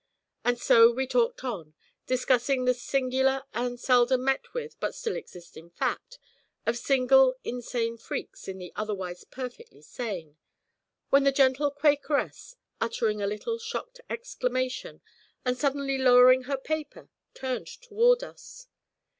[0.43, 1.75] And so we talked on,
[2.07, 6.17] discussing this singular and seldom met with, but still existing fact,
[6.65, 10.37] of single insane freaks in the otherwise perfectly sane,
[11.11, 15.01] when the gentle Quakeress, uttering a little shocked exclamation
[15.45, 18.65] and suddenly lowering her paper, turned toward us.